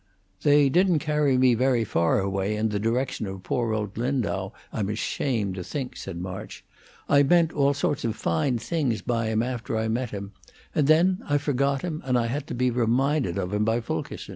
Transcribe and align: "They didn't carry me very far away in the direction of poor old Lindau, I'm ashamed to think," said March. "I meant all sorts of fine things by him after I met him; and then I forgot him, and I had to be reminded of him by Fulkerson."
"They 0.41 0.67
didn't 0.67 0.97
carry 0.97 1.37
me 1.37 1.53
very 1.53 1.83
far 1.85 2.19
away 2.19 2.55
in 2.55 2.69
the 2.69 2.79
direction 2.79 3.27
of 3.27 3.43
poor 3.43 3.71
old 3.71 3.99
Lindau, 3.99 4.49
I'm 4.73 4.89
ashamed 4.89 5.53
to 5.53 5.63
think," 5.63 5.95
said 5.95 6.17
March. 6.17 6.65
"I 7.07 7.21
meant 7.21 7.53
all 7.53 7.75
sorts 7.75 8.03
of 8.03 8.15
fine 8.15 8.57
things 8.57 9.03
by 9.03 9.27
him 9.27 9.43
after 9.43 9.77
I 9.77 9.89
met 9.89 10.09
him; 10.09 10.31
and 10.73 10.87
then 10.87 11.21
I 11.29 11.37
forgot 11.37 11.83
him, 11.83 12.01
and 12.03 12.17
I 12.17 12.25
had 12.25 12.47
to 12.47 12.55
be 12.55 12.71
reminded 12.71 13.37
of 13.37 13.53
him 13.53 13.63
by 13.63 13.79
Fulkerson." 13.79 14.29